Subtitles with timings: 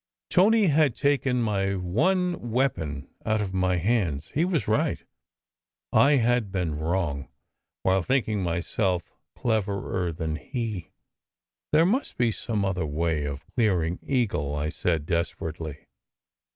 [0.31, 4.29] Tony had taken my one weapon out of my hands.
[4.29, 5.03] He was right.
[5.93, 7.27] I had been wrong,
[7.83, 10.89] while thinking myself cleverer than he.
[11.71, 15.85] "There must be some other way of clearing Eagle," I said desperately.